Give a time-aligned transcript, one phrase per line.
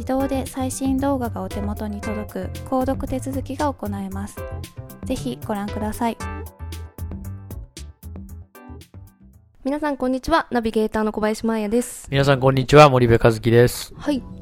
[0.00, 4.36] 自動で最新動画がお手元に届く購読手続きが行えます。
[5.04, 6.16] ぜひご覧ください。
[9.62, 10.46] 皆さんこんにちは。
[10.50, 12.08] ナビゲーターの小林真彩です。
[12.10, 12.88] 皆さんこんにちは。
[12.88, 13.92] 森部和樹です。
[13.94, 14.39] はい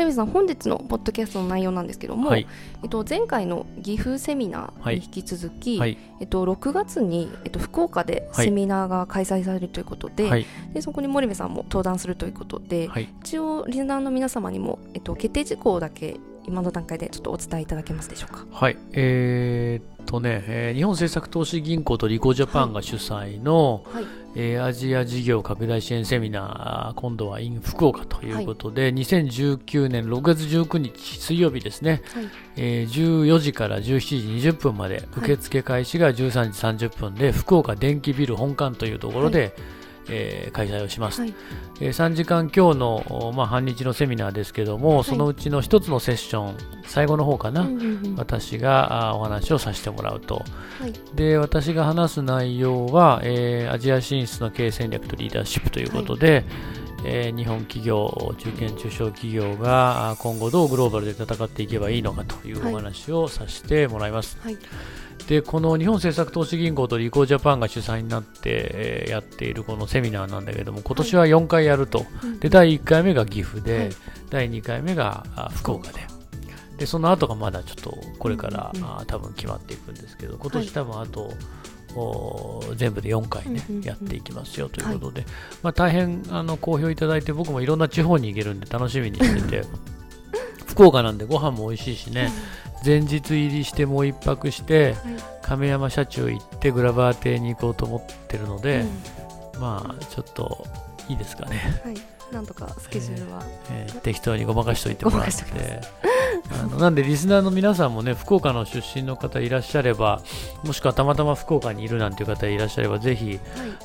[0.00, 2.46] 堀部さん本日のポッドキャストの内容なんですけども、はい、
[2.82, 12.88] えっと、前回の岐阜セミナーに引き続き、はい、えっと、6月に、えっと、福岡でセミナーが開催されるということではい、でそこに森部さんも登壇するということで、
[13.22, 16.16] 一応リスナーの皆様にも、えっと、決定事項だけ
[16.46, 18.46] 今の段階でちょっとお伝えいただけますでしょうか？
[18.50, 24.04] はい、えー、っとね、えー、日本政策投資銀行とリコージャパンが主催の、はい、
[24.34, 39.52] えー、アジア事業拡大支援セミナー、今度は in 福岡ということで、はい、2019年6月19日水曜日ですね、はい、えー、14時から17時20分まで、受付開始が13時30分で、福岡電気ビル本館というところで、はい
[40.10, 41.34] えー、開催をします、はい、
[41.80, 50.44] えー、3時間今日の、まあ、半日のセミナーですけども、はい、そのうちの1つのセッション最後の方かな、うんうんうん、私があお話をさせてもらうと、
[50.80, 56.44] はい、で私が話す内容は、えー、アジア進出の経営戦略とリーダーシップということで、
[57.04, 64.38] えー、日本企業、中堅・中小企業が今後どうグローバルで戦っていけばいいのかというお話をさせてもらいます。
[64.42, 64.58] はい
[65.28, 72.04] でこの日本政策投資銀行とリコージャパンが主催になって、えー、やっているこのセミナーなんだけども今年は4回やると、は
[72.36, 73.90] い、で第1回目が岐阜で、はい、
[74.30, 76.00] 第2回目が福岡で。
[76.78, 81.26] でその後がまだちょっとこれから、うんうん、あ多分決まっていくんですけど今年多分あと、
[81.94, 85.30] はい、全部で4回ね、うんうんうん、やっていきますよということで、はい、
[85.62, 89.64] まあ、大変あの好評いただいて僕もいろんな地方に行けるんで楽しみにしてて。
[90.70, 92.30] 福岡なんでご飯も美味しいしね、
[92.84, 94.94] 前日入りしてもう1泊して、
[95.42, 98.84] 亀山社長行ってグラバー邸に行こうと思ってるので、
[99.54, 100.66] うん、まあちょっと
[101.08, 101.80] いいですかね。
[101.84, 101.94] はい。
[102.32, 105.30] なんとかスケジュールは、えー、えー、適当にごまかしておいてもらって。
[106.52, 110.20] あのなんでリスナーの皆さんもね福岡の出身の方いらっしゃれば
[110.64, 113.38] もしくはたまたま福岡にいるなんていう方いらっしゃればぜひ、はい、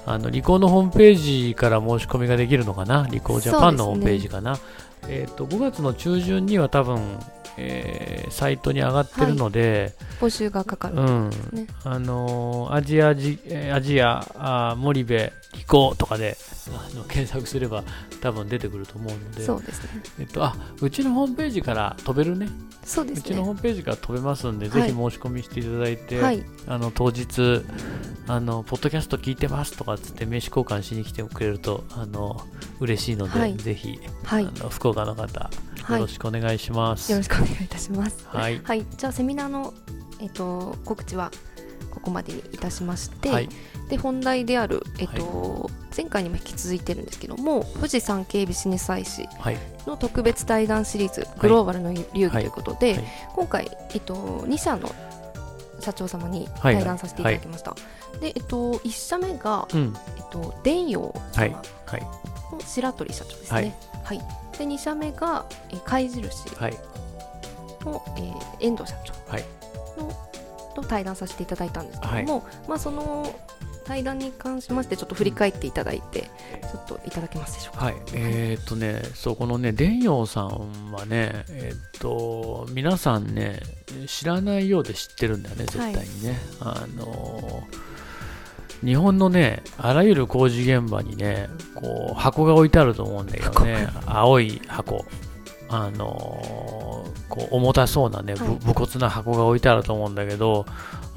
[0.05, 1.15] あのリコーのホームペー
[1.49, 3.07] ジから申し込みができるのかな？
[3.11, 4.59] リコージャパンのホームページかな、ね、
[5.07, 7.19] えーと、5月の中旬には多分
[7.57, 13.39] えー、サイトに上がってるので、はい、募集がかかる、ね、うん、あのアジアジ
[13.71, 16.35] アジアあ森部飛行とかで
[16.69, 17.83] あの検索すれば
[18.21, 19.43] 多分出てくると思うので。
[19.43, 22.49] そうですね、えっと、あうちのホームページから飛べるね。
[22.83, 27.63] そうです、ね、うちのホームページから飛べますんで、はい、ぜひ申し込みしていただいて、はい、あの当日
[28.27, 32.41] あのポッドキャスト聞いてますとかつって名刺交換しに来てくれるとあの
[32.79, 35.49] 嬉しいので、はい、ぜひ、あの福岡の方
[35.89, 38.25] よろしくお願いします、よろしくお願いいたします。
[38.27, 39.73] はい、はい、じゃあセミナーの、
[40.21, 41.31] えっと、告知は
[41.91, 43.49] ここまでにいたしまして、はい、
[43.89, 49.29] で本題である、えっと前回にも引き続いてるんですけども富士山系ビジネス祭誌
[49.87, 53.01] の特別対談シリーズ、グローバルの流儀ということで、
[53.33, 54.93] 今回、えっと、2社の
[55.79, 57.75] 社長様に対談させていただきました。
[58.19, 61.47] で、えっと、1社目が、うん、えっと、電陽様
[62.51, 63.77] の白鳥社長ですね。
[64.03, 64.21] はい、
[64.57, 66.49] で2社目が、え貝印。
[67.85, 69.13] の、えー、遠藤社長。
[70.01, 70.11] の、
[70.75, 73.39] と対談させていただいたんですけども、まあ、その
[73.85, 77.85] 対談に関しましてちょっと振り返っていただいて、ちょっといただけますでしょうか？
[77.85, 83.59] はい、えー、っとね、そうこのね伝陽さんはね、えー、っと皆さんね
[84.07, 86.39] 知らないようで知ってるんだよね絶対にね。
[86.59, 87.63] はい、あの
[88.85, 95.05] 日本のねあらゆる工事現場にねこう箱が置いてあると思うんだけどね青い箱。
[95.67, 100.67] あのこう重たそうなね、はい、武骨な箱が置いてあると思うんだけど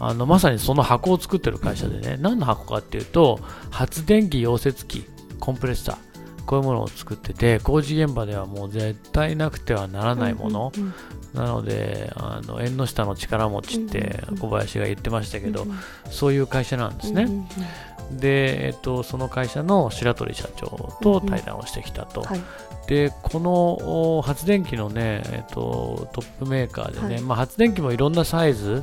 [0.01, 5.05] あのまさにその箱を作ってる会社でね何の箱かっていうと発電機溶接機
[5.39, 6.09] コンプレッサー。
[6.47, 10.73] こういうものを作ってて工事現場ではもう絶対なくてはならないもの、
[11.35, 15.79] なのであの縁の下の力持ちって小林が言ってましたけど、うんうん、
[16.11, 17.47] そういう会社なんですね、うんうん
[18.11, 22.41] うん、で、えっと、その会社の白鳥社長と対談をしてきたと、うんうんはい。
[22.89, 28.83] でこの発電機のね、えっと、トップメーカーでね、はい、まあ、発電機もいろんなサイズ、うん、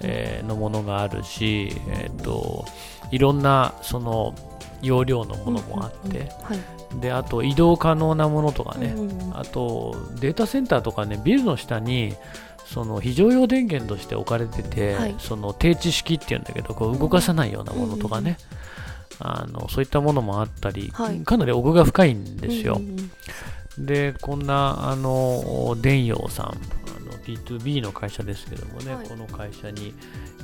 [0.00, 2.64] えー、のものがあるし、えっと、
[3.12, 4.34] いろんなその
[4.82, 6.28] 容量のものもあって、
[7.00, 8.94] であと移動可能なものとかね、
[9.32, 12.14] あとデータセンターとかねビルの下に
[12.66, 18.83] その非常用電源として置かれてて、はい、その定置式っていうんだけどこう動かさないようなものとかね、うんうん、
[19.20, 22.76] あのそういったものもあったり、はい、かなり奥が深いんですよ。
[22.76, 23.10] うんうん
[23.78, 26.50] で、こんな、あの、電陽さん、あ
[27.04, 29.94] の B2B の会社ですけどもね、はい、この会社に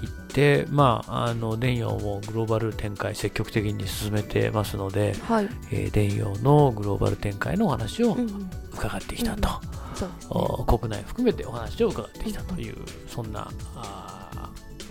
[0.02, 8.17] 行って、まあ、あの、電陽もグローバル展開積極的に進めてますので、はい、えー、電陽のグローバル展開のお話を
[8.72, 9.49] 伺ってきたと。
[9.49, 10.58] うんうん。
[10.58, 12.76] ね、国内含めてお話を伺ってきたという、
[13.06, 14.10] そんな、あ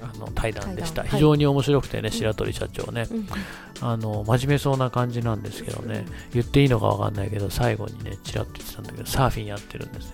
[0.01, 3.07] あの対談でした、非常に面白くてね、白鳥社長ね、
[3.81, 10.13] あの真面目そうな感じなんですけどね、言っていいのか分かんないけど、最後にね、ちらっと言ってたんだけど、サーフィンやってるんですよ、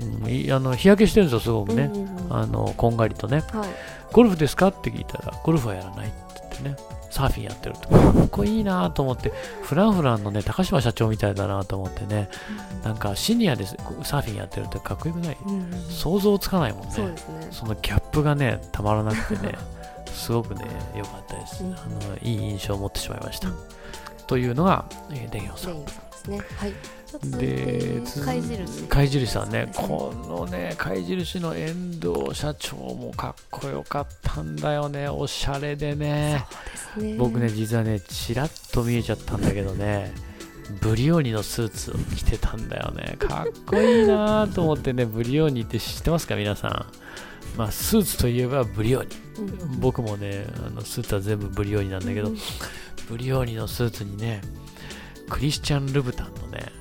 [0.00, 1.90] うん、あの日焼けしてるんですよ、すごくね、
[2.30, 3.42] あのこんがりとね、
[4.12, 4.68] ゴルフですか？
[4.68, 6.08] って聞いたら、ゴルフはやらない。
[6.08, 6.31] って
[6.62, 6.76] ね。
[7.10, 7.88] サーフィンやってると。
[7.88, 9.32] かっこいいなと思って。
[9.62, 12.28] フランフランのね高島社長みたいだなと思ってね、
[12.76, 17.14] うん、なんかシニアでサーフィンやってるってかっこよくない、うん、想像つかないもんね、ね、
[17.50, 19.54] そのギャップがねたまらなくてね。
[20.12, 21.76] すごくね良かったです、うん、あ
[22.10, 23.48] のいい印象を持ってしまいました、
[24.26, 25.82] というのが、えー、電陽さん
[26.22, 26.40] ですね。
[26.56, 26.72] はい。
[27.38, 28.82] で貝印。
[28.88, 35.08] 貝印さんね、このね貝印の遠藤社長もかっこよかったんだよね。
[35.08, 36.44] おしゃれでね。
[36.96, 37.16] ね。
[37.18, 40.12] 僕ね実はねちらっと見えちゃったんだけどね
[40.80, 43.16] ブリオーニのスーツを着てたんだよね。
[43.18, 46.86] かっこいいなと思ってねブリオーニって知ってますか皆さん？
[47.58, 49.42] まあ、スーツといえばブリオーニ、
[49.72, 52.36] うん、僕もねあのスーツは全部ブリオーニなんだけど、うん、
[53.10, 54.40] ブリオーニのスーツにね
[55.32, 56.72] クリスチャン・ルブタンのね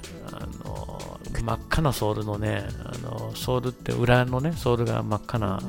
[1.42, 5.60] 真っ赤なソールのね、あのソールって裏のね、ソールが真っ赤な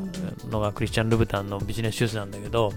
[0.50, 2.72] のがクリスチャン・ルブタンのビジネスシューズなんだけど、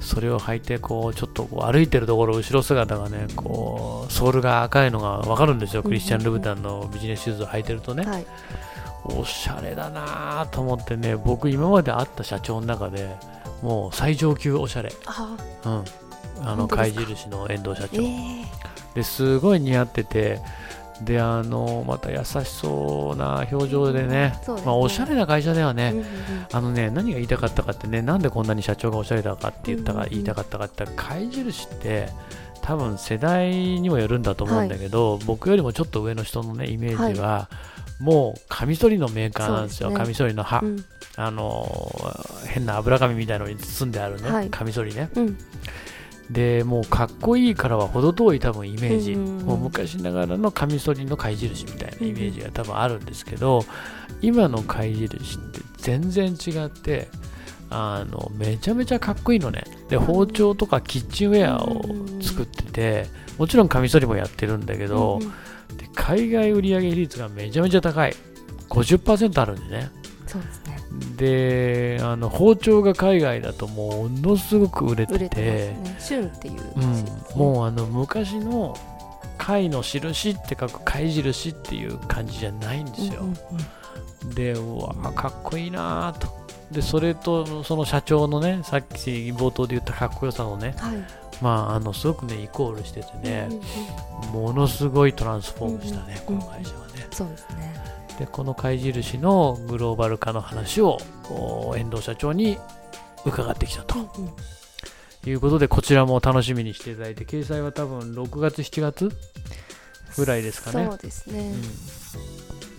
[0.00, 8.04] それを履いて、こう、ちょっとこう歩いてるところ、後ろ姿がね、こう、ソールが赤いのがわかるんですよ、クリスチャン・ルブタンのビジネスシューズを履いてるとね。
[8.04, 8.26] はい、
[9.04, 13.14] おしゃれだなと思ってね、僕今まで会った社長の中で
[13.62, 14.92] もう最上級おしゃれ。
[15.64, 15.84] うん。
[16.42, 18.00] あの、貝印の遠藤社長。
[18.00, 18.44] えー、
[18.94, 20.40] ですごい似合ってて、
[21.02, 26.06] であのまた優しそうな表情でねね、まあ、おしゃれな会社ではね、うんうん、
[26.52, 32.08] あのね何が言いたかったかってねなんでこんなに社長がおしゃれだかって言ったか、言いたかったかって貝印って
[32.62, 37.48] 多分世代にもよるんだと思うんだけど、はい、僕よりもちょっと上の人のねイメージは、は
[38.00, 40.84] い、もうカミソリのメーカーなんですよ、すね、カミソリの刃、うん、
[41.16, 41.66] あの
[42.46, 45.38] 変な油紙みたいなのに包んであるね、はい、カミソリね、うん
[46.30, 53.64] でもうかっこいいからは程遠い多分イメージ、もう昔ながらのカミソリの貝印みたいなイメージが多分あるんですけど、
[54.22, 57.08] 今の貝印って全然違って
[57.68, 59.64] あのめちゃめちゃかっこいいのね。
[59.88, 61.84] で包丁とかキッチンウェアを
[62.22, 63.06] 作ってて
[63.36, 65.18] もちろんカミソリもやってるんだけど、
[65.76, 68.14] で海外売上比率がめちゃめちゃ高い。
[68.68, 69.90] 50%あるんでね。
[70.28, 70.79] そうですね
[71.16, 78.76] であの包丁が海外だとものすごく売れてて、ね、旬っていう、うん、もうあの昔の
[79.38, 83.24] 貝の印って書く貝印っていう感じじゃないんですよ、
[84.34, 86.28] でうわかっこいいなと。
[86.70, 91.04] でそれとその社長のねさっき冒頭で言ったかっこよさのね、はい、
[91.40, 93.48] まあ、あのすごくねイコールしててね、
[94.32, 97.06] ものすごいトランスフォームしたね、この会社はね。
[97.10, 97.89] そうですね
[98.20, 100.98] でこの貝印のグローバル化の話を
[101.74, 102.58] 遠藤社長に
[103.24, 103.96] 伺ってきたと。
[105.26, 109.10] いうことでこちらも楽しみにしていただいて掲載は多分6月7月
[110.16, 110.86] ぐらいですかね。
[110.86, 111.52] そうですね、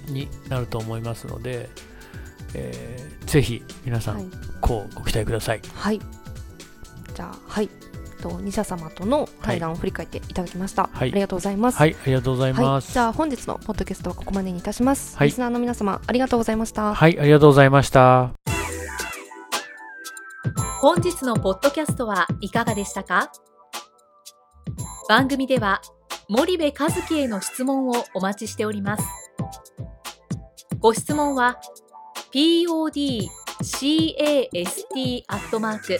[0.07, 1.69] うん、になると思いますので、
[2.55, 4.25] えー、ぜひ皆さん、はい、
[4.59, 5.61] こうご期待ください。
[5.75, 5.99] はい。
[7.13, 7.69] じゃあはい
[8.21, 11.77] と二社様との対談を振り返っていただきました、はい、ありがとうございます。
[11.77, 16.93] はいありがとうございます、はい、じゃあ本日のポッドキャストはここまでにいたします、はい、リスナーの皆様ありがとうございました。
[16.93, 18.31] はいありがとうございました。
[20.79, 23.31] 本日のポッドキャストはいかがでしたか？
[25.09, 25.81] 番組では
[26.29, 29.03] 森部和樹への質問をお待ちしております。
[30.79, 31.59] ご質問は
[32.33, 33.23] podcast
[35.27, 35.99] アットマーク